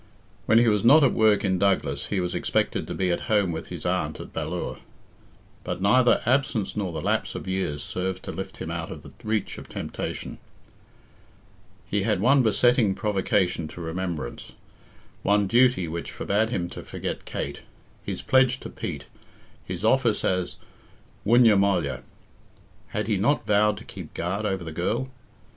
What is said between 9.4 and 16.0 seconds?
of temptation. He had one besetting provocation to remembrance one duty